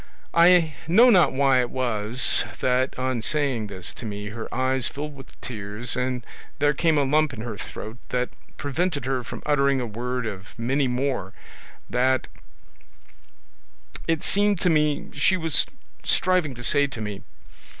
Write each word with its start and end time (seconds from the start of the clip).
I 0.33 0.73
know 0.87 1.11
not 1.11 1.31
why 1.31 1.61
it 1.61 1.69
was 1.69 2.43
that 2.59 2.97
on 2.97 3.21
saying 3.21 3.67
this 3.67 3.93
to 3.93 4.05
me 4.07 4.29
her 4.29 4.51
eyes 4.51 4.87
filled 4.87 5.15
with 5.15 5.39
tears, 5.41 5.95
and 5.95 6.25
there 6.57 6.73
came 6.73 6.97
a 6.97 7.03
lump 7.03 7.35
in 7.35 7.41
her 7.41 7.55
throat 7.55 7.99
that 8.09 8.29
prevented 8.57 9.05
her 9.05 9.23
from 9.23 9.43
uttering 9.45 9.79
a 9.79 9.85
word 9.85 10.25
of 10.25 10.57
many 10.57 10.87
more 10.87 11.33
that 11.87 12.27
it 14.07 14.23
seemed 14.23 14.59
to 14.61 14.71
me 14.71 15.11
she 15.13 15.37
was 15.37 15.67
striving 16.03 16.55
to 16.55 16.63
say 16.63 16.87
to 16.87 16.99
me. 16.99 17.21